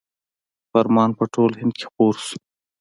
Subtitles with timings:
[0.71, 2.37] فرمان په ټول هند کې خپور شو.